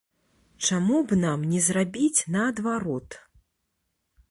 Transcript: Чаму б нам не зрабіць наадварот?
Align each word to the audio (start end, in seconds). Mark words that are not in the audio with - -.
Чаму 0.67 1.01
б 1.11 1.17
нам 1.25 1.43
не 1.51 1.61
зрабіць 1.67 2.25
наадварот? 2.37 3.09